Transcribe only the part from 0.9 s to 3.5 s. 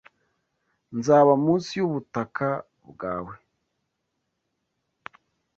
Nzaba munsi y'ubutaka bwawe